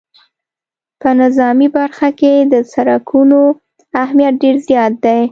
په 1.01 1.09
نظامي 1.21 1.67
برخه 1.77 2.09
کې 2.19 2.33
د 2.53 2.55
سرکونو 2.71 3.41
اهمیت 4.03 4.33
ډېر 4.43 4.55
زیات 4.67 4.93
دی 5.05 5.21